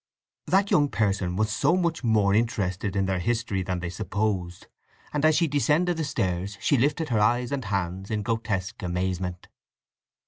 [0.47, 4.65] That young person was much more interested in their history than they supposed,
[5.13, 9.47] and as she descended the stairs she lifted her eyes and hands in grotesque amazement.